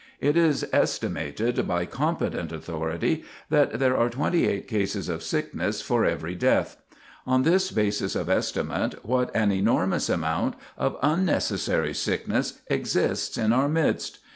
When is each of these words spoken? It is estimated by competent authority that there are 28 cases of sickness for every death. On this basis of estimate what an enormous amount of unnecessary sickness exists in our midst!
It 0.19 0.35
is 0.35 0.65
estimated 0.73 1.67
by 1.67 1.85
competent 1.85 2.51
authority 2.51 3.23
that 3.51 3.77
there 3.77 3.95
are 3.95 4.09
28 4.09 4.67
cases 4.67 5.07
of 5.07 5.21
sickness 5.21 5.83
for 5.83 6.05
every 6.05 6.33
death. 6.33 6.77
On 7.27 7.43
this 7.43 7.69
basis 7.71 8.15
of 8.15 8.27
estimate 8.27 9.05
what 9.05 9.29
an 9.35 9.51
enormous 9.51 10.09
amount 10.09 10.55
of 10.75 10.97
unnecessary 11.03 11.93
sickness 11.93 12.61
exists 12.67 13.37
in 13.37 13.53
our 13.53 13.69
midst! 13.69 14.17